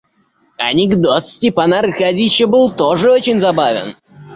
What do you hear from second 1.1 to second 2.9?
Степана Аркадьича был